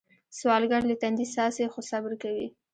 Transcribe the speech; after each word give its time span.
سوالګر 0.37 0.81
له 0.89 0.95
تندي 1.01 1.25
څاڅي 1.33 1.65
خو 1.73 1.79
صبر 1.89 2.11
کوي 2.23 2.47